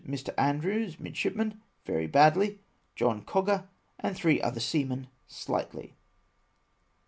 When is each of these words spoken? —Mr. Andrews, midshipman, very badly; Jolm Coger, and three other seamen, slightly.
—Mr. 0.07 0.33
Andrews, 0.35 0.99
midshipman, 0.99 1.61
very 1.85 2.07
badly; 2.07 2.59
Jolm 2.95 3.21
Coger, 3.23 3.67
and 3.99 4.15
three 4.15 4.41
other 4.41 4.59
seamen, 4.59 5.05
slightly. 5.27 5.93